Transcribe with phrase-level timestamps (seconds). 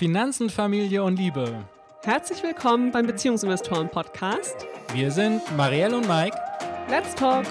[0.00, 1.62] Finanzen, Familie und Liebe.
[2.04, 4.66] Herzlich willkommen beim Beziehungsinvestoren Podcast.
[4.94, 6.34] Wir sind Marielle und Mike.
[6.88, 7.44] Let's talk.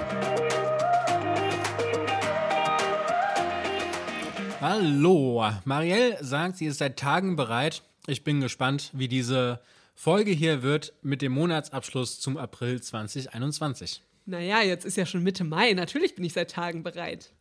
[4.59, 5.47] Hallo.
[5.63, 7.83] Marielle sagt, sie ist seit Tagen bereit.
[8.07, 9.59] Ich bin gespannt, wie diese
[9.93, 14.01] Folge hier wird mit dem Monatsabschluss zum April 2021.
[14.25, 15.73] Naja, jetzt ist ja schon Mitte Mai.
[15.73, 17.31] Natürlich bin ich seit Tagen bereit.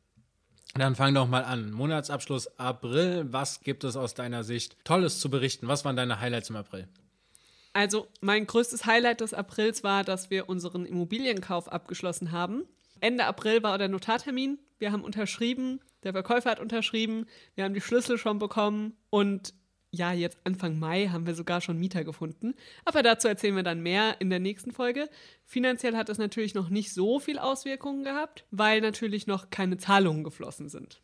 [0.75, 1.73] Dann fang doch mal an.
[1.73, 3.27] Monatsabschluss April.
[3.31, 5.69] Was gibt es aus deiner Sicht Tolles zu berichten?
[5.69, 6.89] Was waren deine Highlights im April?
[7.73, 12.65] Also, mein größtes Highlight des Aprils war, dass wir unseren Immobilienkauf abgeschlossen haben.
[13.01, 14.59] Ende April war der Notartermin.
[14.79, 19.55] Wir haben unterschrieben, der Verkäufer hat unterschrieben, wir haben die Schlüssel schon bekommen und
[19.91, 22.55] ja, jetzt Anfang Mai haben wir sogar schon Mieter gefunden.
[22.85, 25.09] Aber dazu erzählen wir dann mehr in der nächsten Folge.
[25.45, 30.25] Finanziell hat es natürlich noch nicht so viel Auswirkungen gehabt, weil natürlich noch keine Zahlungen
[30.25, 31.01] geflossen sind.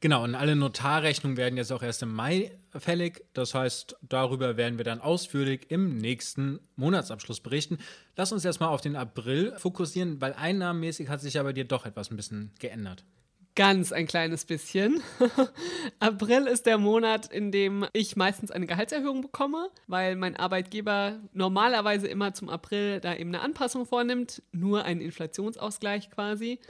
[0.00, 3.24] Genau, und alle Notarrechnungen werden jetzt auch erst im Mai fällig.
[3.34, 7.78] Das heißt, darüber werden wir dann ausführlich im nächsten Monatsabschluss berichten.
[8.16, 11.86] Lass uns erstmal auf den April fokussieren, weil einnahmenmäßig hat sich ja bei dir doch
[11.86, 13.04] etwas ein bisschen geändert.
[13.56, 15.02] Ganz ein kleines bisschen.
[15.98, 22.06] April ist der Monat, in dem ich meistens eine Gehaltserhöhung bekomme, weil mein Arbeitgeber normalerweise
[22.06, 26.60] immer zum April da eben eine Anpassung vornimmt, nur einen Inflationsausgleich quasi.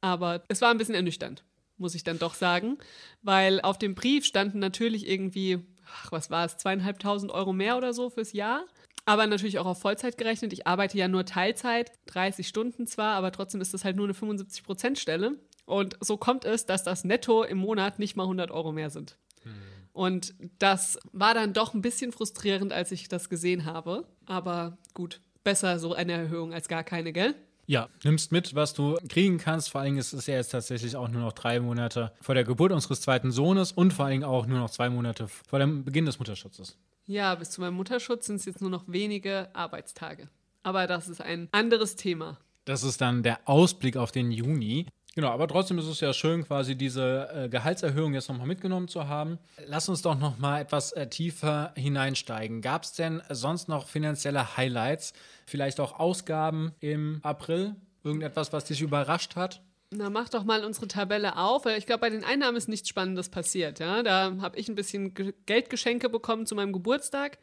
[0.00, 1.44] Aber es war ein bisschen ernüchternd,
[1.76, 2.78] muss ich dann doch sagen,
[3.22, 5.58] weil auf dem Brief standen natürlich irgendwie,
[5.92, 8.64] ach, was war es, zweieinhalbtausend Euro mehr oder so fürs Jahr
[9.08, 10.52] aber natürlich auch auf Vollzeit gerechnet.
[10.52, 14.12] Ich arbeite ja nur Teilzeit, 30 Stunden zwar, aber trotzdem ist das halt nur eine
[14.12, 15.38] 75-Prozent-Stelle.
[15.68, 19.18] Und so kommt es, dass das Netto im Monat nicht mal 100 Euro mehr sind.
[19.42, 19.52] Hm.
[19.92, 24.06] Und das war dann doch ein bisschen frustrierend, als ich das gesehen habe.
[24.24, 27.34] Aber gut, besser so eine Erhöhung als gar keine, gell?
[27.66, 29.70] Ja, nimmst mit, was du kriegen kannst.
[29.70, 32.72] Vor allem ist es ja jetzt tatsächlich auch nur noch drei Monate vor der Geburt
[32.72, 36.18] unseres zweiten Sohnes und vor allem auch nur noch zwei Monate vor dem Beginn des
[36.18, 36.78] Mutterschutzes.
[37.04, 40.30] Ja, bis zu meinem Mutterschutz sind es jetzt nur noch wenige Arbeitstage.
[40.62, 42.38] Aber das ist ein anderes Thema.
[42.64, 44.86] Das ist dann der Ausblick auf den Juni.
[45.18, 49.08] Genau, aber trotzdem ist es ja schön, quasi diese äh, Gehaltserhöhung jetzt nochmal mitgenommen zu
[49.08, 49.40] haben.
[49.66, 52.62] Lass uns doch nochmal etwas äh, tiefer hineinsteigen.
[52.62, 55.14] Gab es denn sonst noch finanzielle Highlights,
[55.44, 57.74] vielleicht auch Ausgaben im April?
[58.04, 59.60] Irgendetwas, was dich überrascht hat?
[59.90, 61.64] Na, mach doch mal unsere Tabelle auf.
[61.64, 63.78] Ich glaube, bei den Einnahmen ist nichts Spannendes passiert.
[63.78, 64.02] Ja?
[64.02, 65.14] Da habe ich ein bisschen
[65.46, 67.38] Geldgeschenke bekommen zu meinem Geburtstag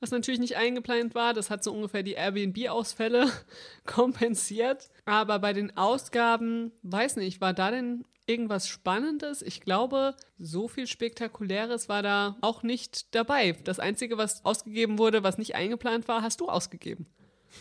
[0.00, 1.34] was natürlich nicht eingeplant war.
[1.34, 3.30] Das hat so ungefähr die Airbnb-Ausfälle
[3.86, 4.90] kompensiert.
[5.04, 9.42] Aber bei den Ausgaben, weiß nicht, war da denn irgendwas Spannendes?
[9.42, 13.52] Ich glaube, so viel Spektakuläres war da auch nicht dabei.
[13.64, 17.06] Das Einzige, was ausgegeben wurde, was nicht eingeplant war, hast du ausgegeben.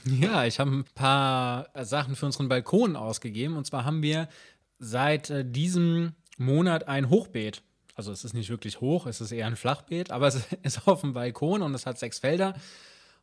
[0.06, 3.57] Ja, ich habe ein paar Sachen für unseren Balkon ausgegeben.
[3.57, 4.28] Und zwar haben wir
[4.79, 7.63] seit äh, diesem Monat ein Hochbeet
[7.96, 11.01] also es ist nicht wirklich hoch, es ist eher ein Flachbeet, aber es ist auf
[11.01, 12.53] dem Balkon und es hat sechs Felder.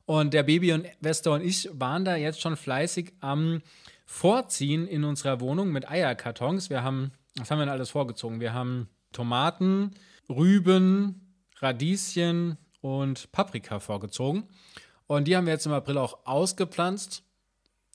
[0.05, 3.63] Und der Baby und Wester und ich waren da jetzt schon fleißig am
[4.05, 6.71] Vorziehen in unserer Wohnung mit Eierkartons.
[6.71, 8.41] Wir haben, was haben wir denn alles vorgezogen?
[8.41, 9.93] Wir haben Tomaten,
[10.29, 14.49] Rüben, Radieschen und Paprika vorgezogen.
[15.13, 17.23] Und die haben wir jetzt im April auch ausgepflanzt.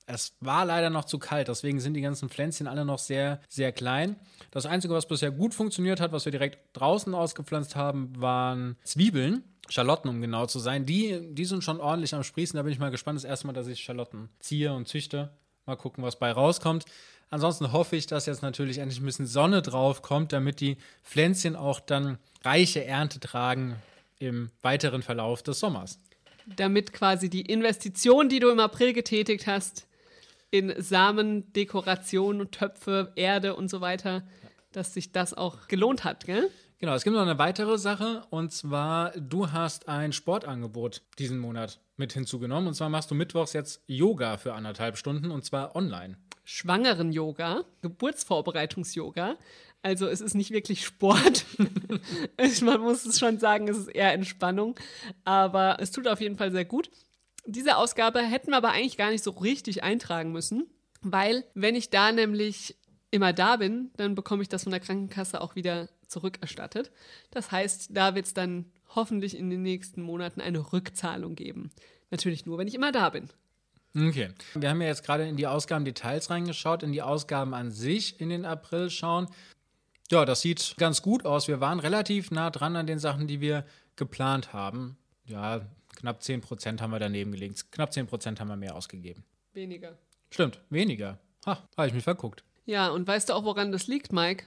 [0.05, 3.71] Es war leider noch zu kalt, deswegen sind die ganzen Pflänzchen alle noch sehr, sehr
[3.71, 4.17] klein.
[4.51, 9.43] Das Einzige, was bisher gut funktioniert hat, was wir direkt draußen ausgepflanzt haben, waren Zwiebeln.
[9.67, 10.85] Schalotten, um genau zu sein.
[10.85, 12.55] Die, die sind schon ordentlich am Sprießen.
[12.55, 13.17] Da bin ich mal gespannt.
[13.17, 15.31] Das erste Mal, dass ich Schalotten ziehe und züchte.
[15.65, 16.85] Mal gucken, was bei rauskommt.
[17.31, 21.55] Ansonsten hoffe ich, dass jetzt natürlich endlich ein bisschen Sonne drauf kommt, damit die Pflänzchen
[21.55, 23.75] auch dann reiche Ernte tragen
[24.19, 25.99] im weiteren Verlauf des Sommers.
[26.55, 29.87] Damit quasi die Investition, die du im April getätigt hast,
[30.49, 34.23] in Samen, Dekoration, Töpfe, Erde und so weiter,
[34.71, 36.49] dass sich das auch gelohnt hat, gell?
[36.79, 41.79] Genau, es gibt noch eine weitere Sache und zwar, du hast ein Sportangebot diesen Monat
[41.97, 46.17] mit hinzugenommen und zwar machst du mittwochs jetzt Yoga für anderthalb Stunden und zwar online.
[46.43, 49.35] Schwangeren-Yoga, Geburtsvorbereitungs-Yoga.
[49.83, 51.45] Also es ist nicht wirklich Sport.
[52.61, 54.75] Man muss es schon sagen, es ist eher Entspannung.
[55.23, 56.89] Aber es tut auf jeden Fall sehr gut.
[57.45, 60.67] Diese Ausgabe hätten wir aber eigentlich gar nicht so richtig eintragen müssen,
[61.01, 62.75] weil wenn ich da nämlich
[63.09, 66.91] immer da bin, dann bekomme ich das von der Krankenkasse auch wieder zurückerstattet.
[67.31, 68.65] Das heißt, da wird es dann
[68.95, 71.71] hoffentlich in den nächsten Monaten eine Rückzahlung geben.
[72.11, 73.29] Natürlich nur, wenn ich immer da bin.
[73.95, 74.29] Okay.
[74.53, 78.29] Wir haben ja jetzt gerade in die Ausgabendetails reingeschaut, in die Ausgaben an sich in
[78.29, 79.27] den April schauen.
[80.09, 81.47] Ja, das sieht ganz gut aus.
[81.47, 83.65] Wir waren relativ nah dran an den Sachen, die wir
[83.95, 84.97] geplant haben.
[85.25, 87.71] Ja, Knapp 10 Prozent haben wir daneben gelegt.
[87.71, 89.23] Knapp 10 Prozent haben wir mehr ausgegeben.
[89.53, 89.97] Weniger.
[90.29, 91.19] Stimmt, weniger.
[91.45, 92.43] Ha, habe ich mich verguckt.
[92.65, 94.45] Ja, und weißt du auch, woran das liegt, Mike?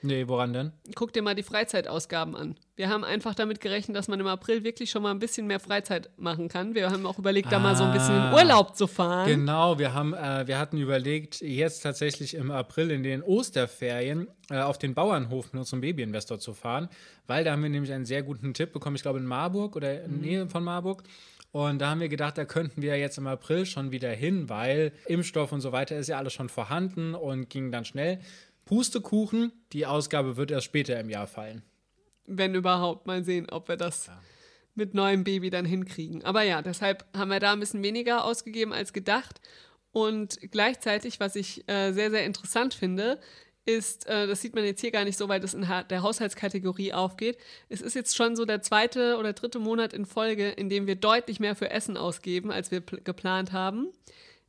[0.00, 0.72] Nee, woran denn?
[0.94, 2.56] Guck dir mal die Freizeitausgaben an.
[2.76, 5.58] Wir haben einfach damit gerechnet, dass man im April wirklich schon mal ein bisschen mehr
[5.58, 6.76] Freizeit machen kann.
[6.76, 8.34] Wir haben auch überlegt, da mal so ein bisschen in Ah.
[8.36, 9.26] Urlaub zu fahren.
[9.26, 14.60] Genau, wir, haben, äh, wir hatten überlegt, jetzt tatsächlich im April in den Osterferien äh,
[14.60, 16.88] auf den Bauernhof mit unserem Babyinvestor zu fahren,
[17.26, 20.04] weil da haben wir nämlich einen sehr guten Tipp bekommen, ich glaube in Marburg oder
[20.04, 21.02] in der Nähe von Marburg.
[21.50, 24.92] Und da haben wir gedacht, da könnten wir jetzt im April schon wieder hin, weil
[25.06, 28.20] Impfstoff und so weiter ist ja alles schon vorhanden und ging dann schnell.
[28.68, 31.62] Pustekuchen, die Ausgabe wird erst später im Jahr fallen.
[32.26, 34.10] Wenn überhaupt, mal sehen, ob wir das
[34.74, 36.22] mit neuem Baby dann hinkriegen.
[36.22, 39.40] Aber ja, deshalb haben wir da ein bisschen weniger ausgegeben als gedacht.
[39.90, 43.18] Und gleichzeitig, was ich äh, sehr, sehr interessant finde,
[43.64, 46.02] ist, äh, das sieht man jetzt hier gar nicht so, weil das in ha der
[46.02, 47.38] Haushaltskategorie aufgeht.
[47.70, 50.96] Es ist jetzt schon so der zweite oder dritte Monat in Folge, in dem wir
[50.96, 53.88] deutlich mehr für Essen ausgeben, als wir pl- geplant haben.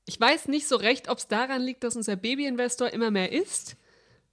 [0.05, 3.77] Ich weiß nicht so recht, ob es daran liegt, dass unser Babyinvestor immer mehr isst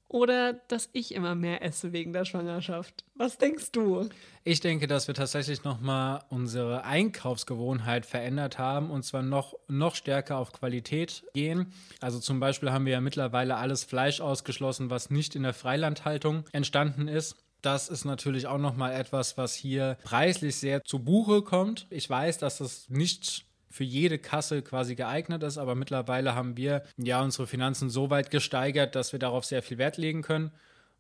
[0.09, 3.05] oder dass ich immer mehr esse wegen der Schwangerschaft.
[3.15, 4.09] Was denkst du?
[4.45, 10.39] Ich denke, dass wir tatsächlich nochmal unsere Einkaufsgewohnheit verändert haben und zwar noch, noch stärker
[10.39, 11.73] auf Qualität gehen.
[12.01, 16.45] Also zum Beispiel haben wir ja mittlerweile alles Fleisch ausgeschlossen, was nicht in der Freilandhaltung
[16.53, 17.37] entstanden ist.
[17.63, 21.87] Das ist natürlich auch nochmal etwas, was hier preislich sehr zu Buche kommt.
[21.91, 23.46] Ich weiß, dass das nicht
[23.77, 28.31] für jede Kasse quasi geeignet ist, aber mittlerweile haben wir ja unsere Finanzen so weit
[28.31, 30.51] gesteigert, dass wir darauf sehr viel Wert legen können.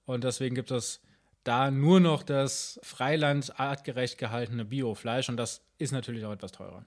[0.04, 1.00] Und deswegen gibt es
[1.42, 6.84] da nur noch das Freiland artgerecht gehaltene Biofleisch und das ist natürlich auch etwas teurer.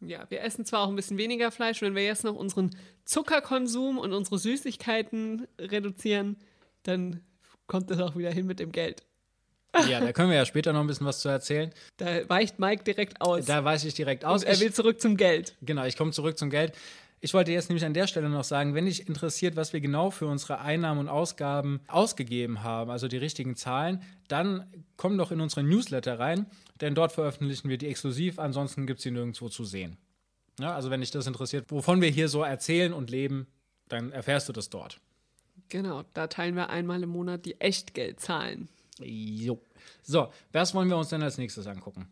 [0.00, 2.74] Ja, wir essen zwar auch ein bisschen weniger Fleisch, wenn wir jetzt noch unseren
[3.04, 6.36] Zuckerkonsum und unsere Süßigkeiten reduzieren,
[6.82, 7.20] dann
[7.68, 9.04] kommt das auch wieder hin mit dem Geld.
[9.86, 11.70] Ja, da können wir ja später noch ein bisschen was zu erzählen.
[11.96, 13.44] Da weicht Mike direkt aus.
[13.44, 14.42] Da weiß ich direkt aus.
[14.42, 15.54] und er will zurück zum Geld.
[15.62, 16.72] genau, ich komme zurück zum Geld.
[17.20, 20.10] Ich wollte jetzt nämlich an der Stelle noch sagen, wenn dich interessiert, was wir genau
[20.10, 24.66] für unsere Einnahmen und Ausgaben ausgegeben haben, also die richtigen Zahlen, dann
[24.96, 26.46] komm doch in unsere Newsletter rein,
[26.80, 29.96] denn dort veröffentlichen wir die exklusiv, ansonsten gibt es sie nirgendwo zu sehen.
[30.60, 33.48] Ja, also wenn dich das interessiert, wovon wir hier so erzählen und leben,
[33.88, 35.00] dann erfährst du das dort.
[35.70, 38.68] Genau, da teilen wir einmal im Monat die Echtgeldzahlen.
[39.00, 39.60] Jo.
[40.02, 42.08] So, was wollen wir uns denn als nächstes angucken?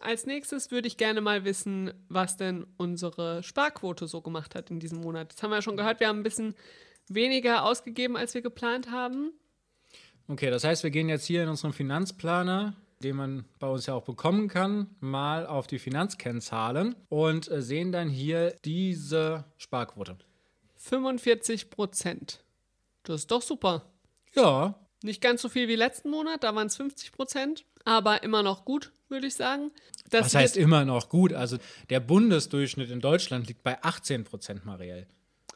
[0.00, 4.80] Als nächstes würde ich gerne mal wissen, was denn unsere Sparquote so gemacht hat in
[4.80, 5.32] diesem Monat.
[5.32, 6.54] Das haben wir ja schon gehört, wir haben ein bisschen
[7.08, 9.32] weniger ausgegeben, als wir geplant haben.
[10.28, 13.94] Okay, das heißt, wir gehen jetzt hier in unserem Finanzplaner, den man bei uns ja
[13.94, 20.16] auch bekommen kann, mal auf die Finanzkennzahlen und äh, sehen dann hier diese Sparquote.
[20.76, 22.42] 45 Prozent.
[23.02, 23.84] Das ist doch super.
[24.34, 28.42] Ja, Nicht ganz so viel wie letzten Monat, da waren es 50 Prozent, aber immer
[28.42, 29.70] noch gut, würde ich sagen.
[30.08, 31.34] Das das heißt immer noch gut.
[31.34, 31.58] Also
[31.90, 35.06] der Bundesdurchschnitt in Deutschland liegt bei 18 Prozent, Marielle.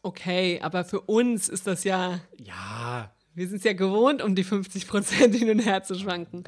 [0.02, 4.44] okay, aber für uns ist das ja, Ja, wir sind es ja gewohnt, um die
[4.44, 6.44] 50 Prozent hin und her zu schwanken.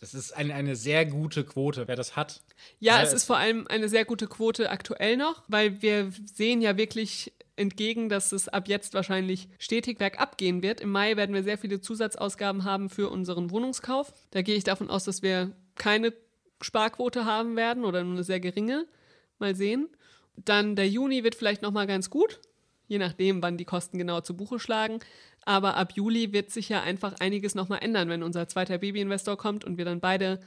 [0.00, 1.86] das ist eine, eine sehr gute Quote.
[1.86, 2.42] Wer das hat,
[2.78, 6.62] Ja, Ja, es ist vor allem eine sehr gute Quote aktuell noch, weil wir sehen
[6.62, 10.80] ja wirklich entgegen, dass es ab jetzt wahrscheinlich stetig bergab gehen wird.
[10.80, 14.12] Im Mai werden wir sehr viele Zusatzausgaben haben für unseren Wohnungskauf.
[14.30, 16.14] Da gehe ich davon aus, dass wir keine
[16.62, 18.86] Sparquote haben werden oder nur eine sehr geringe.
[19.38, 19.88] Mal sehen.
[20.36, 22.40] Dann der Juni wird vielleicht noch mal ganz gut,
[22.88, 25.00] je nachdem, wann die Kosten genau zu Buche schlagen.
[25.44, 29.36] Aber ab Juli wird sich ja einfach einiges noch mal ändern, wenn unser zweiter Babyinvestor
[29.36, 30.40] kommt und wir dann beide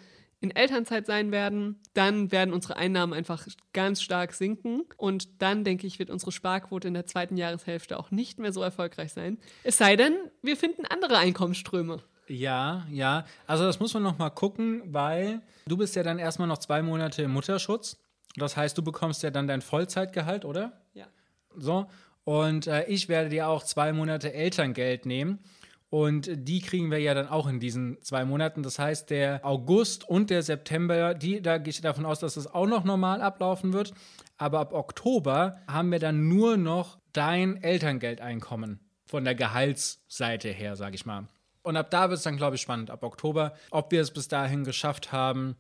[0.44, 4.84] in Elternzeit sein werden, dann werden unsere Einnahmen einfach ganz stark sinken.
[4.98, 8.62] Und dann, denke ich, wird unsere Sparquote in der zweiten Jahreshälfte auch nicht mehr so
[8.62, 9.38] erfolgreich sein.
[9.64, 12.04] Es sei denn, wir finden andere Einkommensströme.
[12.28, 13.26] Ja, ja.
[13.48, 16.82] Also das muss man noch mal gucken, weil du bist ja dann erstmal noch zwei
[16.82, 17.98] Monate im Mutterschutz.
[18.36, 20.82] Das heißt, du bekommst ja dann dein Vollzeitgehalt, oder?
[20.94, 21.06] Ja.
[21.56, 21.88] So.
[22.24, 25.39] Und äh, ich werde dir auch zwei Monate Elterngeld nehmen.
[25.89, 28.63] Und die kriegen wir ja dann auch in diesen zwei Monaten.
[28.63, 32.48] Das heißt, der August und der September, die, da gehe ich davon aus, dass es
[32.48, 33.94] auch noch normal ablaufen wird.
[34.38, 40.96] Aber ab Oktober haben wir dann nur noch dein Elterngeldeinkommen von der Gehaltsseite her, sage
[40.96, 41.27] ich mal.
[41.62, 42.89] Und ab da wird es dann, glaube ich, spannend.
[42.89, 45.56] Ab Oktober, ob wir es bis dahin geschafft haben,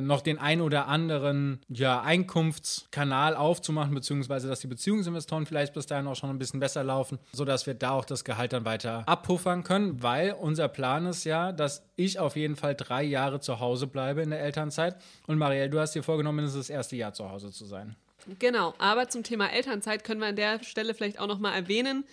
[0.00, 6.06] noch den ein oder anderen ja, Einkunftskanal aufzumachen, beziehungsweise dass die Beziehungsinvestoren vielleicht bis dahin
[6.06, 9.64] auch schon ein bisschen besser laufen, sodass wir da auch das Gehalt dann weiter abpuffern
[9.64, 13.86] können, weil unser Plan ist ja, dass ich auf jeden Fall drei Jahre zu Hause
[13.86, 14.96] bleibe in der Elternzeit.
[15.26, 17.96] Und Marielle, du hast dir vorgenommen, mindestens das erste Jahr zu Hause zu sein.
[18.38, 22.04] Genau, aber zum Thema Elternzeit können wir an der Stelle vielleicht auch nochmal erwähnen,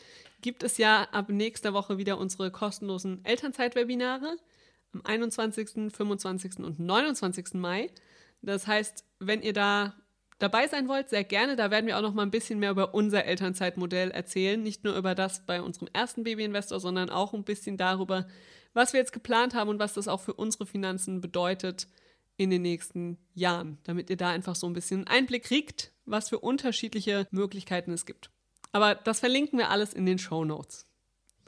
[0.41, 4.37] gibt es ja ab nächster Woche wieder unsere kostenlosen Elternzeit-Webinare
[4.93, 6.59] am 21., 25.
[6.59, 7.55] und 29.
[7.55, 7.89] Mai.
[8.41, 9.95] Das heißt, wenn ihr da
[10.39, 11.55] dabei sein wollt, sehr gerne.
[11.55, 14.61] Da werden wir auch noch mal ein bisschen mehr über unser Elternzeitmodell erzählen.
[14.61, 18.27] Nicht nur über das bei unserem ersten Babyinvestor, sondern auch ein bisschen darüber,
[18.73, 21.87] was wir jetzt geplant haben und was das auch für unsere Finanzen bedeutet
[22.37, 26.39] in den nächsten Jahren, damit ihr da einfach so ein bisschen Einblick kriegt, was für
[26.39, 28.31] unterschiedliche Möglichkeiten es gibt.
[28.71, 30.87] Aber das verlinken wir alles in den Show Notes.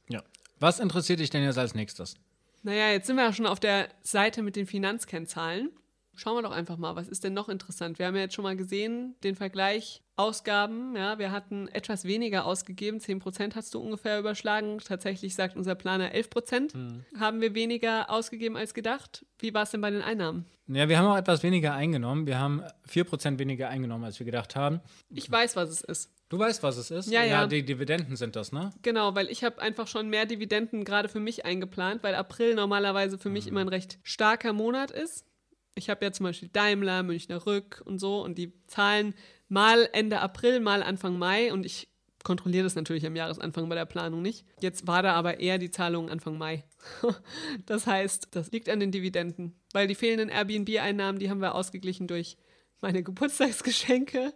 [0.10, 0.21] Ja.
[0.60, 2.15] Was interessiert dich denn jetzt als nächstes?
[2.63, 5.71] Naja, jetzt sind wir ja schon auf der Seite mit den Finanzkennzahlen.
[6.15, 7.97] Schauen wir doch einfach mal, was ist denn noch interessant?
[7.97, 10.95] Wir haben ja jetzt schon mal gesehen, den Vergleich Ausgaben.
[10.95, 14.77] Ja, wir hatten etwas weniger ausgegeben, 10% hast du ungefähr überschlagen.
[14.77, 17.05] Tatsächlich sagt unser Planer 11% mhm.
[17.19, 19.25] haben wir weniger ausgegeben als gedacht.
[19.39, 20.45] Wie war es denn bei den Einnahmen?
[20.67, 22.27] Ja, wir haben auch etwas weniger eingenommen.
[22.27, 24.79] Wir haben 4% weniger eingenommen, als wir gedacht haben.
[25.09, 26.11] Ich weiß, was es ist.
[26.29, 27.11] Du weißt, was es ist?
[27.11, 27.41] Ja, ja.
[27.41, 28.71] ja die Dividenden sind das, ne?
[28.83, 33.17] Genau, weil ich habe einfach schon mehr Dividenden gerade für mich eingeplant, weil April normalerweise
[33.17, 33.51] für mich mhm.
[33.51, 35.25] immer ein recht starker Monat ist.
[35.75, 39.13] Ich habe ja zum Beispiel Daimler, Münchner Rück und so und die zahlen
[39.47, 41.87] mal Ende April, mal Anfang Mai und ich
[42.23, 44.45] kontrolliere das natürlich am Jahresanfang bei der Planung nicht.
[44.59, 46.63] Jetzt war da aber eher die Zahlung Anfang Mai.
[47.65, 52.07] das heißt, das liegt an den Dividenden, weil die fehlenden Airbnb-Einnahmen, die haben wir ausgeglichen
[52.07, 52.37] durch
[52.81, 54.33] meine Geburtstagsgeschenke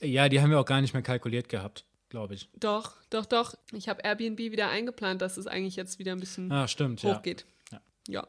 [0.00, 2.48] ja, die haben wir auch gar nicht mehr kalkuliert gehabt, glaube ich.
[2.54, 3.54] Doch, doch, doch.
[3.72, 7.46] Ich habe Airbnb wieder eingeplant, dass es eigentlich jetzt wieder ein bisschen ah, stimmt, hochgeht.
[7.72, 7.80] Ja.
[8.08, 8.26] ja.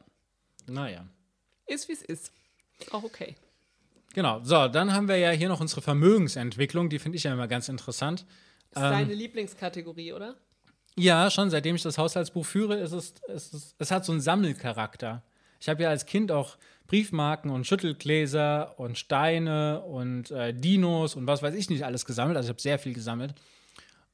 [0.66, 1.06] Naja.
[1.66, 2.32] Ist wie es ist.
[2.90, 3.36] Auch okay.
[4.14, 7.46] Genau, so, dann haben wir ja hier noch unsere Vermögensentwicklung, die finde ich ja immer
[7.46, 8.26] ganz interessant.
[8.72, 10.36] Ist ähm, deine Lieblingskategorie, oder?
[10.96, 14.20] Ja, schon seitdem ich das Haushaltsbuch führe, ist es, ist es, es hat so einen
[14.20, 15.22] Sammelcharakter.
[15.60, 16.56] Ich habe ja als Kind auch
[16.86, 22.36] Briefmarken und Schüttelgläser und Steine und äh, Dinos und was weiß ich nicht alles gesammelt.
[22.36, 23.34] Also ich habe sehr viel gesammelt.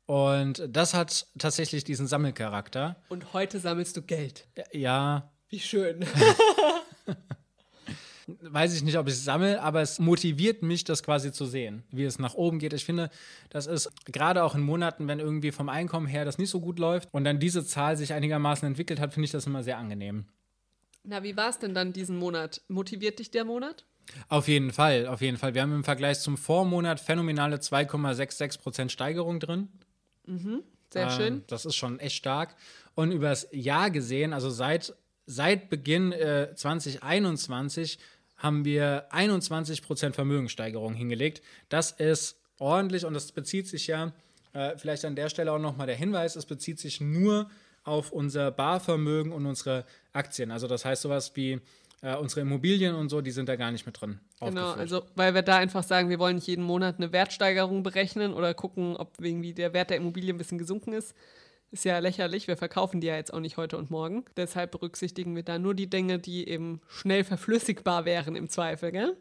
[0.07, 2.97] Und das hat tatsächlich diesen Sammelcharakter.
[3.09, 4.47] Und heute sammelst du Geld.
[4.73, 5.33] Ja.
[5.49, 6.05] Wie schön.
[8.27, 11.85] Weiß ich nicht, ob ich es sammle, aber es motiviert mich, das quasi zu sehen,
[11.93, 12.73] wie es nach oben geht.
[12.73, 13.09] Ich finde,
[13.51, 16.81] das ist gerade auch in Monaten, wenn irgendwie vom Einkommen her das nicht so gut
[16.81, 20.27] läuft und dann diese Zahl sich einigermaßen entwickelt hat, finde ich das immer sehr angenehm.
[21.05, 22.63] Na, wie war es denn dann diesen Monat?
[22.67, 23.85] Motiviert dich der Monat?
[24.29, 25.55] Auf jeden Fall, auf jeden Fall.
[25.55, 29.69] Wir haben im Vergleich zum Vormonat phänomenale 2,66% Steigerung drin.
[30.27, 31.45] Mhm, sehr ähm, schön.
[31.47, 32.57] Das ist schon echt stark.
[32.95, 34.95] Und über das Jahr gesehen, also seit,
[35.27, 37.99] seit Beginn äh, 2021,
[38.37, 41.43] haben wir 21% Vermögenssteigerung hingelegt.
[41.69, 44.13] Das ist ordentlich und das bezieht sich ja,
[44.53, 47.51] äh, vielleicht an der Stelle auch nochmal der Hinweis, es bezieht sich nur
[47.85, 50.51] auf unser Barvermögen und unsere Aktien.
[50.51, 51.61] Also das heißt sowas wie
[52.03, 54.21] äh, unsere Immobilien und so, die sind da gar nicht mit drin.
[54.41, 58.35] Genau, also weil wir da einfach sagen, wir wollen nicht jeden Monat eine Wertsteigerung berechnen
[58.35, 61.15] oder gucken, ob irgendwie der Wert der Immobilie ein bisschen gesunken ist.
[61.77, 64.25] Ist ja lächerlich, wir verkaufen die ja jetzt auch nicht heute und morgen.
[64.39, 69.15] Deshalb berücksichtigen wir da nur die Dinge, die eben schnell verflüssigbar wären im Zweifel, gell?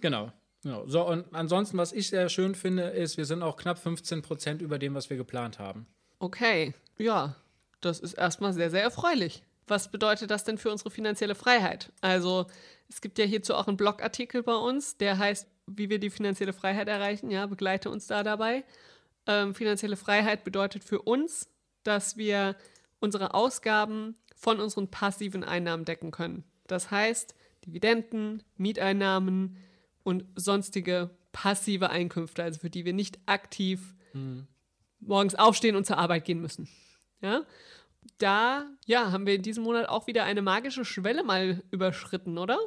[0.00, 0.32] Genau.
[0.62, 0.86] Genau.
[0.86, 4.62] So, und ansonsten, was ich sehr schön finde, ist, wir sind auch knapp 15 Prozent
[4.62, 5.86] über dem, was wir geplant haben.
[6.18, 7.36] Okay, ja,
[7.82, 9.42] das ist erstmal sehr, sehr erfreulich.
[9.66, 11.92] Was bedeutet das denn für unsere finanzielle Freiheit?
[12.00, 12.46] Also,
[12.88, 16.54] es gibt ja hierzu auch einen Blogartikel bei uns, der heißt, wie wir die finanzielle
[16.54, 17.30] Freiheit erreichen.
[17.30, 18.64] Ja, begleite uns da dabei.
[19.30, 21.48] Ähm, finanzielle Freiheit bedeutet für uns,
[21.84, 22.56] dass wir
[22.98, 26.42] unsere Ausgaben von unseren passiven Einnahmen decken können.
[26.66, 29.56] Das heißt, Dividenden, Mieteinnahmen
[30.02, 34.48] und sonstige passive Einkünfte, also für die wir nicht aktiv mhm.
[34.98, 36.68] morgens aufstehen und zur Arbeit gehen müssen.
[37.20, 37.42] Ja?
[38.18, 42.58] Da ja, haben wir in diesem Monat auch wieder eine magische Schwelle mal überschritten, oder?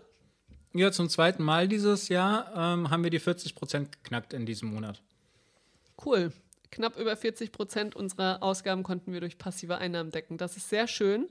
[0.73, 4.69] Ja, zum zweiten Mal dieses Jahr ähm, haben wir die 40 Prozent geknackt in diesem
[4.73, 5.01] Monat.
[6.03, 6.31] Cool.
[6.73, 10.37] Knapp über 40 Prozent unserer Ausgaben konnten wir durch passive Einnahmen decken.
[10.37, 11.29] Das ist sehr schön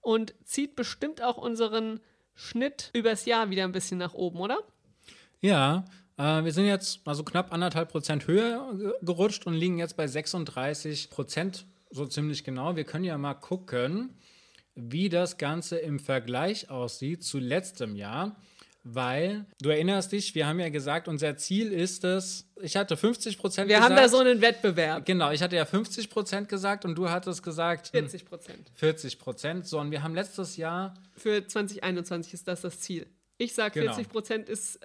[0.00, 1.98] und zieht bestimmt auch unseren
[2.36, 4.58] Schnitt übers Jahr wieder ein bisschen nach oben, oder?
[5.40, 5.84] Ja,
[6.16, 11.10] äh, wir sind jetzt also knapp anderthalb Prozent höher gerutscht und liegen jetzt bei 36
[11.10, 12.76] Prozent so ziemlich genau.
[12.76, 14.16] Wir können ja mal gucken,
[14.76, 18.36] wie das Ganze im Vergleich aussieht zu letztem Jahr.
[18.86, 23.38] Weil, du erinnerst dich, wir haben ja gesagt, unser Ziel ist es, ich hatte 50
[23.38, 23.82] Prozent gesagt.
[23.82, 25.06] Wir haben da so einen Wettbewerb.
[25.06, 28.70] Genau, ich hatte ja 50 Prozent gesagt und du hattest gesagt 40 hm, Prozent.
[28.74, 29.66] 40 Prozent.
[29.66, 30.92] So, und wir haben letztes Jahr.
[31.16, 33.06] Für 2021 ist das das Ziel.
[33.38, 34.08] Ich sage, 40 genau.
[34.10, 34.78] Prozent ist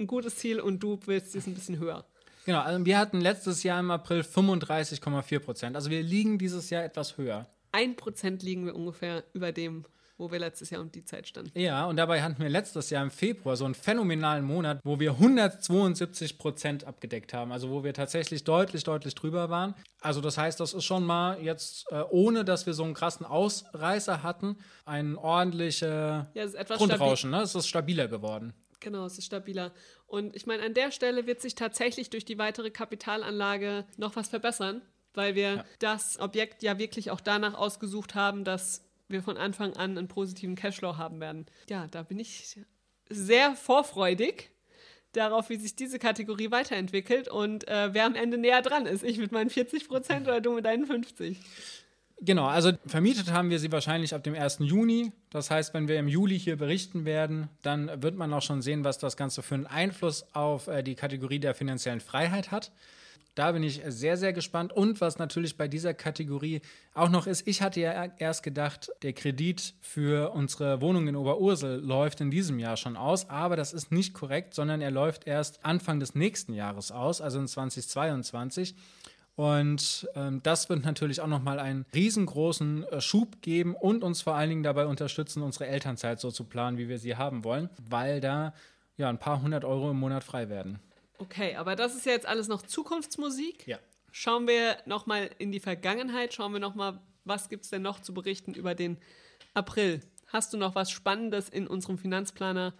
[0.00, 2.04] ein gutes Ziel und du willst es ein bisschen höher.
[2.46, 5.76] Genau, also wir hatten letztes Jahr im April 35,4 Prozent.
[5.76, 7.46] Also wir liegen dieses Jahr etwas höher.
[7.72, 9.84] Ein Prozent liegen wir ungefähr über dem,
[10.16, 11.58] wo wir letztes Jahr um die Zeit standen.
[11.58, 15.12] Ja, und dabei hatten wir letztes Jahr im Februar so einen phänomenalen Monat, wo wir
[15.12, 17.50] 172 Prozent abgedeckt haben.
[17.50, 19.74] Also wo wir tatsächlich deutlich, deutlich drüber waren.
[20.00, 23.26] Also das heißt, das ist schon mal jetzt, äh, ohne dass wir so einen krassen
[23.26, 27.30] Ausreißer hatten, ein ordentliches ja, Grundrauschen.
[27.30, 27.42] Ne?
[27.42, 28.52] Es ist stabiler geworden.
[28.80, 29.72] Genau, es ist stabiler.
[30.06, 34.28] Und ich meine, an der Stelle wird sich tatsächlich durch die weitere Kapitalanlage noch was
[34.28, 34.82] verbessern,
[35.14, 35.64] weil wir ja.
[35.78, 40.54] das Objekt ja wirklich auch danach ausgesucht haben, dass wir von Anfang an einen positiven
[40.54, 41.46] Cashflow haben werden.
[41.68, 42.58] Ja, da bin ich
[43.08, 44.50] sehr vorfreudig
[45.12, 49.04] darauf, wie sich diese Kategorie weiterentwickelt und äh, wer am Ende näher dran ist.
[49.04, 51.38] Ich mit meinen 40 Prozent oder du mit deinen 50.
[52.20, 54.58] Genau, also vermietet haben wir sie wahrscheinlich ab dem 1.
[54.60, 55.12] Juni.
[55.30, 58.84] Das heißt, wenn wir im Juli hier berichten werden, dann wird man auch schon sehen,
[58.84, 62.72] was das Ganze für einen Einfluss auf äh, die Kategorie der finanziellen Freiheit hat.
[63.34, 64.72] Da bin ich sehr, sehr gespannt.
[64.72, 66.60] Und was natürlich bei dieser Kategorie
[66.94, 71.80] auch noch ist, ich hatte ja erst gedacht, der Kredit für unsere Wohnung in Oberursel
[71.80, 73.28] läuft in diesem Jahr schon aus.
[73.28, 77.40] Aber das ist nicht korrekt, sondern er läuft erst Anfang des nächsten Jahres aus, also
[77.40, 78.76] in 2022.
[79.36, 84.36] Und ähm, das wird natürlich auch nochmal einen riesengroßen äh, Schub geben und uns vor
[84.36, 88.20] allen Dingen dabei unterstützen, unsere Elternzeit so zu planen, wie wir sie haben wollen, weil
[88.20, 88.54] da
[88.96, 90.78] ja ein paar hundert Euro im Monat frei werden.
[91.18, 93.66] Okay, aber das ist ja jetzt alles noch Zukunftsmusik.
[93.66, 93.78] Ja.
[94.12, 98.14] Schauen wir nochmal in die Vergangenheit, schauen wir nochmal, was gibt es denn noch zu
[98.14, 98.98] berichten über den
[99.54, 100.00] April?
[100.28, 102.74] Hast du noch was Spannendes in unserem Finanzplaner,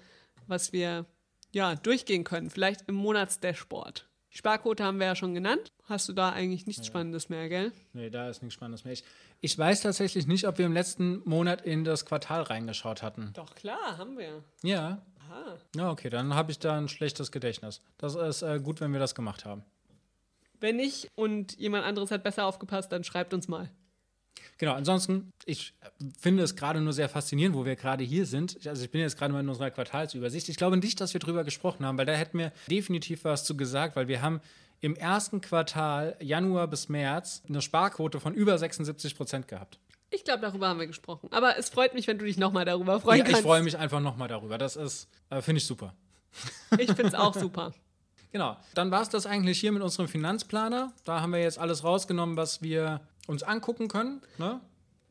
[0.47, 1.07] was wir
[1.53, 2.51] ja durchgehen können?
[2.51, 4.09] Vielleicht im Monatsdashboard.
[4.33, 5.73] Die Sparquote haben wir ja schon genannt.
[5.85, 6.87] Hast du da eigentlich nichts ja.
[6.87, 7.73] Spannendes mehr, gell?
[7.93, 8.93] Nee, da ist nichts Spannendes mehr.
[8.93, 9.05] Ich,
[9.41, 13.31] ich, weiß tatsächlich nicht, ob wir im letzten Monat in das Quartal reingeschaut hatten.
[13.35, 14.43] Doch, klar, haben wir.
[14.65, 15.07] Ja.
[15.29, 15.59] Aha.
[15.77, 17.81] Ja, okay, dann habe ich da ein schlechtes Gedächtnis.
[17.99, 19.65] Das ist äh, gut, wenn wir das gemacht haben.
[20.61, 23.71] Wenn nicht und jemand anderes hat besser aufgepasst, dann schreibt uns mal.
[24.59, 25.75] Genau, ansonsten, ich
[26.19, 28.67] finde es gerade nur sehr faszinierend, wo wir gerade hier sind.
[28.67, 30.49] Also ich bin jetzt gerade mal in unserer Quartalsübersicht.
[30.49, 33.57] Ich glaube nicht, dass wir drüber gesprochen haben, weil da hätten wir definitiv was zu
[33.57, 34.41] gesagt, weil wir haben
[34.81, 39.79] im ersten Quartal, Januar bis März, eine Sparquote von über 76 Prozent gehabt.
[40.15, 41.29] Ich glaube, darüber haben wir gesprochen.
[41.33, 43.41] Aber es freut mich, wenn du dich nochmal darüber freuen ja, kannst.
[43.41, 44.59] Ich freue mich einfach nochmal darüber.
[44.59, 45.95] Das ist, äh, finde ich super.
[46.79, 47.73] Ich finde es auch super.
[48.33, 48.57] Genau.
[48.75, 50.93] Dann war es das eigentlich hier mit unserem Finanzplaner.
[51.05, 54.23] Da haben wir jetzt alles rausgenommen, was wir uns angucken können.
[54.39, 54.61] Ne?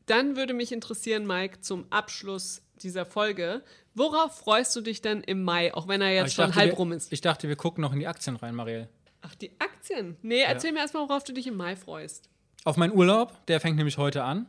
[0.04, 3.62] Dann würde mich interessieren, Mike, zum Abschluss dieser Folge.
[3.94, 6.92] Worauf freust du dich denn im Mai, auch wenn er jetzt schon halb wir, rum
[6.92, 7.10] ist?
[7.14, 8.90] Ich dachte, wir gucken noch in die Aktien rein, Marielle.
[9.22, 10.18] Ach, die Aktien?
[10.20, 10.74] Nee, erzähl ja.
[10.74, 12.28] mir erstmal, worauf du dich im Mai freust.
[12.64, 14.46] Auf meinen Urlaub, der fängt nämlich heute an.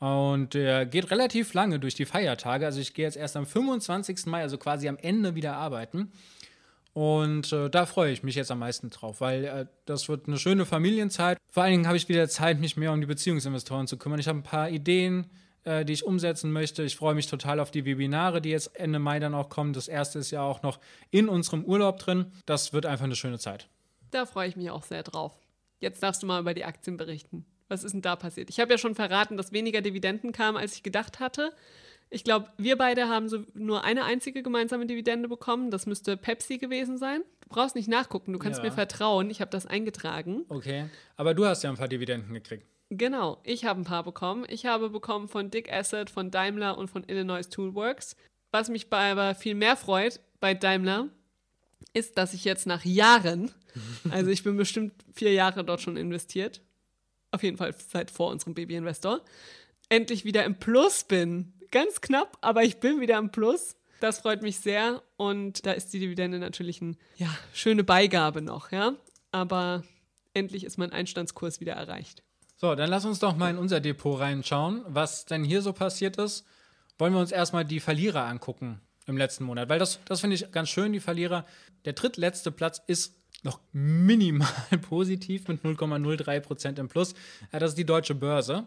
[0.00, 2.64] Und der geht relativ lange durch die Feiertage.
[2.64, 4.26] Also ich gehe jetzt erst am 25.
[4.26, 6.10] Mai, also quasi am Ende wieder arbeiten.
[6.92, 10.38] Und äh, da freue ich mich jetzt am meisten drauf, weil äh, das wird eine
[10.38, 11.38] schöne Familienzeit.
[11.50, 14.18] Vor allen Dingen habe ich wieder Zeit, mich mehr um die Beziehungsinvestoren zu kümmern.
[14.18, 15.26] Ich habe ein paar Ideen,
[15.64, 16.82] äh, die ich umsetzen möchte.
[16.82, 19.72] Ich freue mich total auf die Webinare, die jetzt Ende Mai dann auch kommen.
[19.72, 22.32] Das erste ist ja auch noch in unserem Urlaub drin.
[22.46, 23.68] Das wird einfach eine schöne Zeit.
[24.10, 25.38] Da freue ich mich auch sehr drauf.
[25.78, 27.44] Jetzt darfst du mal über die Aktien berichten.
[27.70, 28.50] Was ist denn da passiert?
[28.50, 31.52] Ich habe ja schon verraten, dass weniger Dividenden kamen, als ich gedacht hatte.
[32.10, 35.70] Ich glaube, wir beide haben so nur eine einzige gemeinsame Dividende bekommen.
[35.70, 37.22] Das müsste Pepsi gewesen sein.
[37.42, 38.64] Du brauchst nicht nachgucken, du kannst ja.
[38.64, 39.30] mir vertrauen.
[39.30, 40.44] Ich habe das eingetragen.
[40.48, 42.66] Okay, aber du hast ja ein paar Dividenden gekriegt.
[42.90, 44.44] Genau, ich habe ein paar bekommen.
[44.48, 48.16] Ich habe bekommen von Dick Asset, von Daimler und von Illinois Toolworks.
[48.50, 51.08] Was mich aber viel mehr freut bei Daimler,
[51.92, 53.52] ist, dass ich jetzt nach Jahren,
[54.10, 56.62] also ich bin bestimmt vier Jahre dort schon investiert,
[57.32, 59.20] auf jeden Fall seit vor unserem Baby-Investor,
[59.88, 61.52] endlich wieder im Plus bin.
[61.70, 63.76] Ganz knapp, aber ich bin wieder im Plus.
[64.00, 68.72] Das freut mich sehr und da ist die Dividende natürlich eine ja, schöne Beigabe noch,
[68.72, 68.94] ja.
[69.30, 69.84] Aber
[70.32, 72.22] endlich ist mein Einstandskurs wieder erreicht.
[72.56, 76.16] So, dann lass uns doch mal in unser Depot reinschauen, was denn hier so passiert
[76.16, 76.44] ist.
[76.98, 80.50] Wollen wir uns erstmal die Verlierer angucken im letzten Monat, weil das, das finde ich
[80.50, 81.44] ganz schön, die Verlierer.
[81.84, 84.48] Der drittletzte Platz ist noch minimal
[84.88, 87.14] positiv mit 0,03 Prozent im Plus.
[87.52, 88.66] Das ist die deutsche Börse.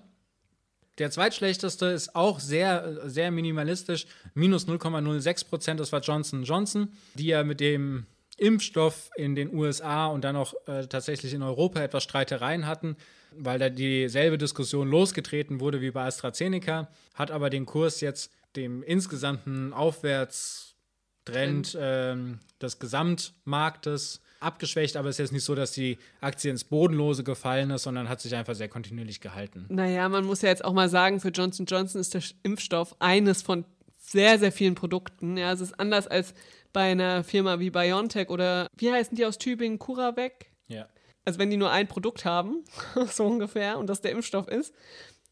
[0.99, 4.05] Der zweitschlechteste ist auch sehr, sehr minimalistisch,
[4.35, 5.79] minus 0,06 Prozent.
[5.79, 8.05] Das war Johnson Johnson, die ja mit dem
[8.37, 12.95] Impfstoff in den USA und dann auch äh, tatsächlich in Europa etwas Streitereien hatten,
[13.31, 18.83] weil da dieselbe Diskussion losgetreten wurde wie bei AstraZeneca, hat aber den Kurs jetzt dem
[18.83, 22.15] insgesamten Aufwärtstrend äh,
[22.61, 27.71] des Gesamtmarktes abgeschwächt, aber es ist jetzt nicht so, dass die Aktie ins Bodenlose gefallen
[27.71, 29.65] ist, sondern hat sich einfach sehr kontinuierlich gehalten.
[29.69, 33.41] Naja, man muss ja jetzt auch mal sagen, für Johnson Johnson ist der Impfstoff eines
[33.41, 33.65] von
[33.97, 35.37] sehr, sehr vielen Produkten.
[35.37, 36.33] Ja, es ist anders als
[36.73, 40.47] bei einer Firma wie BioNTech oder wie heißen die aus Tübingen, CuraVac?
[40.67, 40.87] Ja.
[41.25, 42.63] Also wenn die nur ein Produkt haben,
[43.07, 44.73] so ungefähr, und das der Impfstoff ist.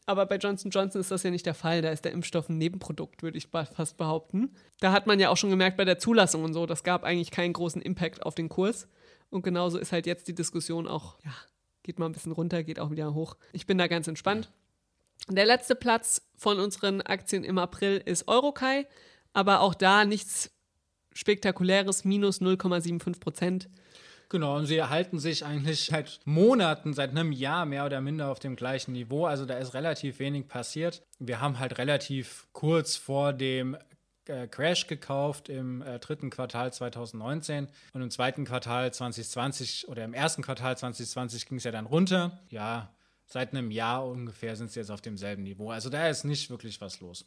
[0.04, 1.80] Aber bei Johnson Johnson ist das ja nicht der Fall.
[1.80, 4.50] Da ist der Impfstoff ein Nebenprodukt, würde ich fast behaupten.
[4.80, 7.30] Da hat man ja auch schon gemerkt bei der Zulassung und so, das gab eigentlich
[7.30, 8.88] keinen großen Impact auf den Kurs.
[9.32, 11.32] Und genauso ist halt jetzt die Diskussion auch, ja,
[11.82, 13.36] geht mal ein bisschen runter, geht auch wieder hoch.
[13.52, 14.52] Ich bin da ganz entspannt.
[15.28, 18.86] Der letzte Platz von unseren Aktien im April ist Eurokai,
[19.32, 20.50] aber auch da nichts
[21.14, 23.68] spektakuläres minus 0,75 Prozent.
[24.28, 28.38] Genau, und sie erhalten sich eigentlich seit Monaten, seit einem Jahr mehr oder minder auf
[28.38, 29.24] dem gleichen Niveau.
[29.24, 31.02] Also da ist relativ wenig passiert.
[31.18, 33.78] Wir haben halt relativ kurz vor dem
[34.26, 40.14] äh, Crash gekauft im äh, dritten Quartal 2019 und im zweiten Quartal 2020 oder im
[40.14, 42.40] ersten Quartal 2020 ging es ja dann runter.
[42.48, 42.94] Ja,
[43.26, 45.70] seit einem Jahr ungefähr sind sie jetzt auf demselben Niveau.
[45.70, 47.26] Also da ist nicht wirklich was los.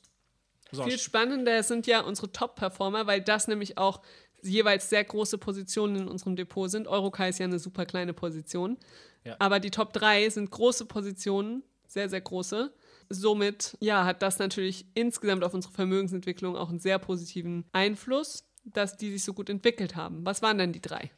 [0.72, 0.84] So.
[0.84, 4.02] Viel spannender sind ja unsere Top-Performer, weil das nämlich auch
[4.42, 6.88] jeweils sehr große Positionen in unserem Depot sind.
[6.88, 8.78] Eurokai ist ja eine super kleine Position.
[9.24, 9.36] Ja.
[9.40, 12.72] Aber die Top 3 sind große Positionen, sehr, sehr große.
[13.10, 18.98] Somit ja, hat das natürlich insgesamt auf unsere Vermögensentwicklung auch einen sehr positiven Einfluss, dass
[18.98, 20.26] die sich so gut entwickelt haben.
[20.26, 21.12] Was waren denn die drei?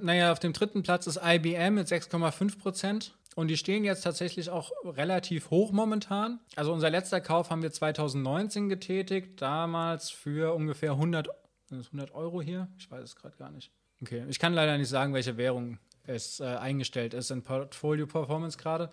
[0.00, 3.16] Naja, auf dem dritten Platz ist IBM mit 6,5 Prozent.
[3.34, 6.38] Und die stehen jetzt tatsächlich auch relativ hoch momentan.
[6.54, 11.28] Also unser letzter Kauf haben wir 2019 getätigt, damals für ungefähr 100
[11.66, 12.68] sind das 100 Euro hier?
[12.78, 13.72] Ich weiß es gerade gar nicht.
[14.02, 18.58] Okay, ich kann leider nicht sagen, welche Währung es äh, eingestellt ist in Portfolio Performance
[18.58, 18.90] gerade.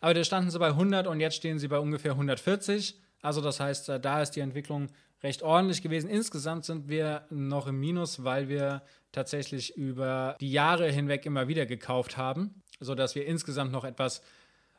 [0.00, 2.98] Aber da standen sie bei 100 und jetzt stehen sie bei ungefähr 140.
[3.22, 4.88] Also das heißt, äh, da ist die Entwicklung
[5.22, 6.08] recht ordentlich gewesen.
[6.08, 8.82] Insgesamt sind wir noch im Minus, weil wir
[9.12, 14.22] tatsächlich über die Jahre hinweg immer wieder gekauft haben, sodass wir insgesamt noch etwas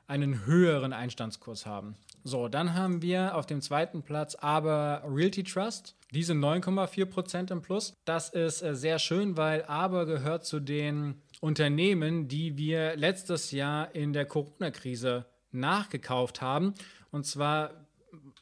[0.08, 1.96] einen höheren Einstandskurs haben.
[2.24, 5.96] So, dann haben wir auf dem zweiten Platz aber Realty Trust.
[6.12, 7.94] Diese 9,4% im Plus.
[8.04, 13.94] Das ist äh, sehr schön, weil aber gehört zu den Unternehmen, die wir letztes Jahr
[13.94, 16.74] in der Corona-Krise nachgekauft haben.
[17.12, 17.88] Und zwar,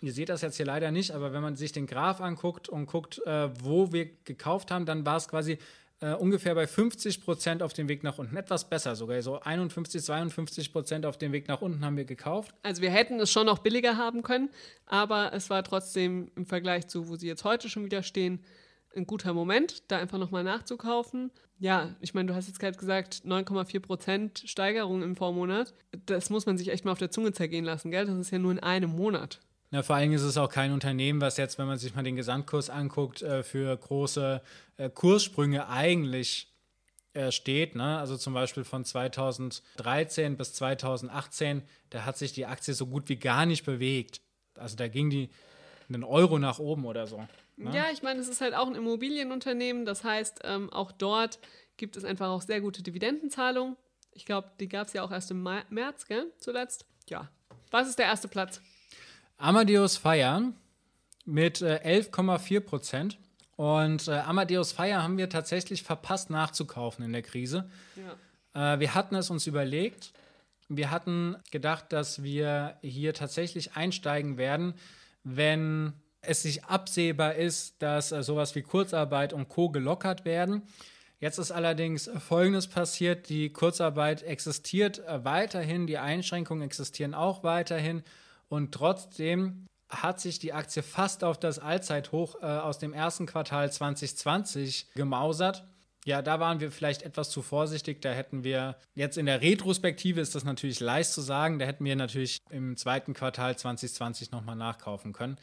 [0.02, 2.86] ihr seht das jetzt hier leider nicht, aber wenn man sich den Graph anguckt und
[2.86, 5.58] guckt, äh, wo wir gekauft haben, dann war es quasi
[6.02, 8.36] äh, ungefähr bei 50 Prozent auf dem Weg nach unten.
[8.36, 9.22] Etwas besser sogar.
[9.22, 12.54] So 51, 52 Prozent auf dem Weg nach unten haben wir gekauft.
[12.64, 14.50] Also wir hätten es schon noch billiger haben können,
[14.86, 18.44] aber es war trotzdem im Vergleich zu, wo sie jetzt heute schon wieder stehen,
[18.96, 21.32] ein guter Moment, da einfach nochmal nachzukaufen.
[21.60, 25.74] Ja, ich meine, du hast jetzt gerade gesagt, 9,4 Prozent Steigerung im Vormonat.
[26.06, 28.06] Das muss man sich echt mal auf der Zunge zergehen lassen, gell?
[28.06, 29.40] Das ist ja nur in einem Monat.
[29.72, 32.16] Na, vor allem ist es auch kein Unternehmen, was jetzt, wenn man sich mal den
[32.16, 34.42] Gesamtkurs anguckt, äh, für große
[34.78, 36.52] äh, Kurssprünge eigentlich
[37.14, 37.76] äh, steht.
[37.76, 38.00] Ne?
[38.00, 43.18] Also zum Beispiel von 2013 bis 2018, da hat sich die Aktie so gut wie
[43.18, 44.22] gar nicht bewegt.
[44.56, 45.30] Also da ging die
[45.88, 47.28] einen Euro nach oben oder so.
[47.60, 47.76] Ne?
[47.76, 49.86] Ja, ich meine, es ist halt auch ein Immobilienunternehmen.
[49.86, 51.40] Das heißt, ähm, auch dort
[51.78, 53.76] gibt es einfach auch sehr gute Dividendenzahlungen.
[54.14, 56.32] Ich glaube, die gab es ja auch erst im März, gell?
[56.40, 56.86] Zuletzt.
[57.10, 57.30] Ja.
[57.70, 58.62] Was ist der erste Platz?
[59.38, 60.54] Amadeus Fire
[61.26, 63.18] mit äh, 11,4 Prozent.
[63.56, 67.70] Und äh, Amadeus Fire haben wir tatsächlich verpasst nachzukaufen in der Krise.
[68.54, 68.76] Ja.
[68.76, 70.14] Äh, wir hatten es uns überlegt.
[70.70, 74.76] Wir hatten gedacht, dass wir hier tatsächlich einsteigen werden,
[75.24, 79.70] wenn es sich absehbar ist, dass äh, sowas wie Kurzarbeit und Co.
[79.70, 80.64] gelockert werden.
[81.20, 83.30] Jetzt ist allerdings Folgendes passiert.
[83.30, 88.04] Die Kurzarbeit existiert äh, weiterhin, die Einschränkungen existieren auch weiterhin.
[88.48, 93.72] Und trotzdem hat sich die Aktie fast auf das Allzeithoch äh, aus dem ersten Quartal
[93.72, 95.66] 2020 gemausert.
[96.06, 98.02] Ja, da waren wir vielleicht etwas zu vorsichtig.
[98.02, 101.60] Da hätten wir jetzt in der Retrospektive ist das natürlich leicht zu sagen.
[101.60, 105.38] Da hätten wir natürlich im zweiten Quartal 2020 nochmal nachkaufen können.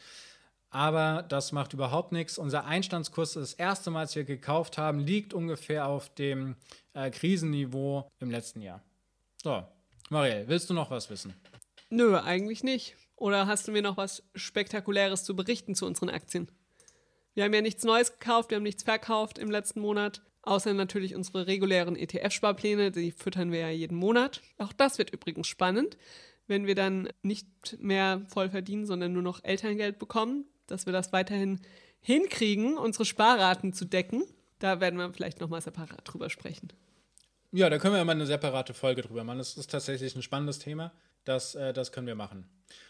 [0.69, 2.37] Aber das macht überhaupt nichts.
[2.37, 6.55] Unser Einstandskurs, das erste Mal, als wir gekauft haben, liegt ungefähr auf dem
[6.93, 8.83] äh, Krisenniveau im letzten Jahr.
[9.41, 9.63] So,
[10.09, 11.33] Marielle, willst du noch was wissen?
[11.89, 12.95] Nö, eigentlich nicht.
[13.15, 16.49] Oder hast du mir noch was Spektakuläres zu berichten zu unseren Aktien?
[17.33, 21.15] Wir haben ja nichts Neues gekauft, wir haben nichts verkauft im letzten Monat, außer natürlich
[21.15, 24.41] unsere regulären ETF-Sparpläne, die füttern wir ja jeden Monat.
[24.57, 25.97] Auch das wird übrigens spannend,
[26.47, 27.47] wenn wir dann nicht
[27.79, 31.59] mehr voll verdienen, sondern nur noch Elterngeld bekommen, dass wir das weiterhin
[31.99, 34.23] hinkriegen, unsere Sparraten zu decken.
[34.59, 36.69] Da werden wir vielleicht nochmal separat drüber sprechen.
[37.51, 39.39] Ja, da können wir ja mal eine separate Folge drüber machen.
[39.39, 40.91] Das ist tatsächlich ein spannendes Thema.
[41.23, 42.47] Das, äh, das können wir machen.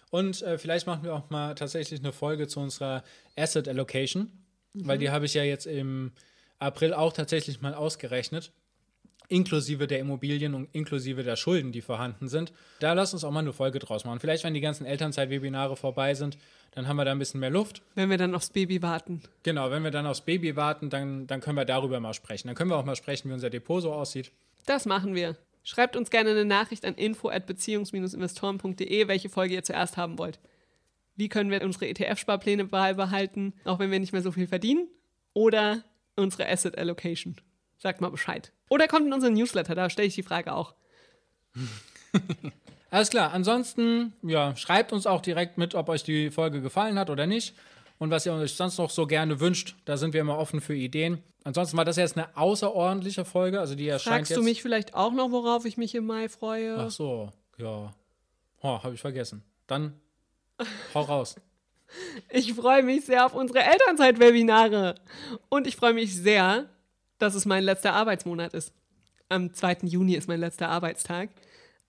[0.10, 3.04] Und äh, vielleicht machen wir auch mal tatsächlich eine Folge zu unserer
[3.36, 4.32] Asset Allocation,
[4.74, 4.88] mhm.
[4.88, 6.12] weil die habe ich ja jetzt im
[6.60, 8.52] April auch tatsächlich mal ausgerechnet,
[9.28, 12.54] inklusive der Immobilien und inklusive der Schulden, die vorhanden sind.
[12.80, 14.20] Da lass uns auch mal eine Folge draus machen.
[14.20, 16.38] Vielleicht, wenn die ganzen Elternzeit-Webinare vorbei sind,
[16.72, 17.82] dann haben wir da ein bisschen mehr Luft.
[17.96, 19.22] Wenn wir dann aufs Baby warten.
[19.44, 22.48] Genau, wenn wir dann aufs Baby warten, dann, dann können wir darüber mal sprechen.
[22.48, 24.32] Dann können wir auch mal sprechen, wie unser Depot so aussieht.
[24.66, 25.36] Das machen wir.
[25.63, 30.40] Schreibt uns gerne eine Nachricht an info@beziehungs-investoren.de, welche Folge ihr zuerst haben wollt.
[31.18, 34.88] Wie können wir unsere ETF-Sparpläne beibehalten, auch wenn wir nicht mehr so viel verdienen?
[35.34, 35.84] Oder
[36.16, 37.36] unsere Asset Allocation?
[37.78, 38.52] Sagt mal Bescheid.
[38.70, 40.74] Oder kommt in unseren Newsletter, da stelle ich die Frage auch.
[42.90, 43.34] Alles klar.
[43.34, 47.56] Ansonsten, ja, schreibt uns auch direkt mit, ob euch die Folge gefallen hat oder nicht.
[48.00, 49.76] und was ihr euch sonst noch so gerne wünscht.
[49.86, 51.22] Da sind wir immer offen für Ideen.
[51.44, 54.38] Ansonsten war das jetzt eine außerordentliche Folge, also die erscheint Fragst jetzt.
[54.38, 56.76] du mich vielleicht auch noch, worauf ich mich im Mai freue?
[56.78, 57.94] Ach so, ja.
[58.62, 59.44] Oh, habe ich vergessen.
[59.68, 60.00] Dann
[60.94, 61.36] hau raus.
[62.30, 64.96] Ich freue mich sehr auf unsere Elternzeit-Webinare.
[65.48, 66.68] Und ich freue mich sehr,
[67.18, 68.74] dass es mein letzter Arbeitsmonat ist.
[69.30, 69.80] Am 2.
[69.84, 71.30] Juni ist mein letzter Arbeitstag.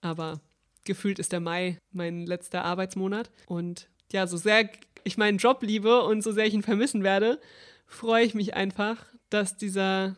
[0.01, 0.39] Aber
[0.85, 3.29] gefühlt ist der Mai mein letzter Arbeitsmonat.
[3.47, 4.69] Und ja, so sehr
[5.03, 7.39] ich meinen Job liebe und so sehr ich ihn vermissen werde,
[7.85, 8.97] freue ich mich einfach,
[9.29, 10.15] dass dieser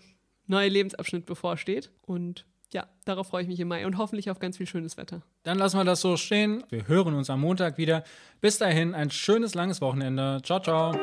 [0.47, 1.91] neue Lebensabschnitt bevorsteht.
[2.01, 5.21] Und ja, darauf freue ich mich im Mai und hoffentlich auf ganz viel schönes Wetter.
[5.43, 6.63] Dann lassen wir das so stehen.
[6.69, 8.03] Wir hören uns am Montag wieder.
[8.39, 10.41] Bis dahin ein schönes langes Wochenende.
[10.43, 10.95] Ciao, ciao.